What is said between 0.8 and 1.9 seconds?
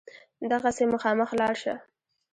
مخامخ لاړ شه.